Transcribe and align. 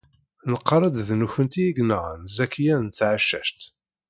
Nqarr-d 0.51 0.97
d 1.07 1.09
nekkenti 1.19 1.59
ay 1.67 1.73
yenɣan 1.77 2.21
Zakiya 2.35 2.75
n 2.79 2.87
Tɛeccact. 2.97 3.61